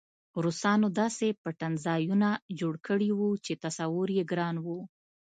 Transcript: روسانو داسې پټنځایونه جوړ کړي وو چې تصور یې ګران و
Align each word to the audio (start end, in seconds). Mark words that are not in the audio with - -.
روسانو 0.43 0.87
داسې 0.99 1.27
پټنځایونه 1.43 2.29
جوړ 2.59 2.73
کړي 2.87 3.09
وو 3.17 3.29
چې 3.45 3.53
تصور 3.63 4.07
یې 4.17 4.23
ګران 4.31 4.55
و 4.59 4.65